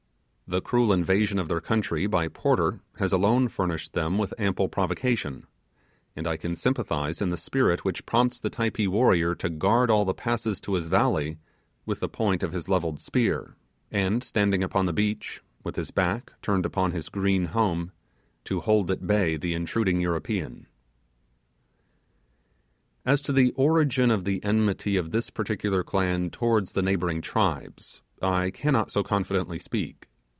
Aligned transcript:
The 0.53 0.59
cruel 0.59 0.91
invasion 0.91 1.39
of 1.39 1.47
their 1.47 1.61
country 1.61 2.07
by 2.07 2.27
Porter 2.27 2.81
has 2.97 3.13
alone 3.13 3.47
furnished 3.47 3.93
them 3.93 4.17
with 4.17 4.33
ample 4.37 4.67
provocation; 4.67 5.47
and 6.13 6.27
I 6.27 6.35
can 6.35 6.57
sympathize 6.57 7.21
in 7.21 7.29
the 7.29 7.37
spirit 7.37 7.85
which 7.85 8.05
prompts 8.05 8.37
the 8.37 8.49
Typee 8.49 8.85
warrior 8.85 9.33
to 9.35 9.49
guard 9.49 9.89
all 9.89 10.03
the 10.03 10.13
passes 10.13 10.59
to 10.63 10.73
his 10.73 10.89
valley 10.89 11.37
with 11.85 12.01
the 12.01 12.09
point 12.09 12.43
of 12.43 12.51
his 12.51 12.67
levelled 12.67 12.99
spear, 12.99 13.55
and, 13.91 14.25
standing 14.25 14.61
upon 14.61 14.87
the 14.87 14.91
beach, 14.91 15.41
with 15.63 15.77
his 15.77 15.89
back 15.89 16.33
turned 16.41 16.65
upon 16.65 16.91
his 16.91 17.07
green 17.07 17.45
home, 17.45 17.93
to 18.43 18.59
hold 18.59 18.91
at 18.91 19.07
bay 19.07 19.37
the 19.37 19.53
intruding 19.53 20.01
European. 20.01 20.67
As 23.05 23.21
to 23.21 23.31
the 23.31 23.53
origin 23.55 24.11
of 24.11 24.25
the 24.25 24.43
enmity 24.43 24.97
of 24.97 25.11
this 25.11 25.29
particular 25.29 25.81
clan 25.81 26.29
towards 26.29 26.73
the 26.73 26.81
neighbouring 26.81 27.21
tribes, 27.21 28.01
I 28.21 28.49
cannot 28.51 28.91
so 28.91 29.01
confidently 29.01 29.57
speak. 29.57 30.09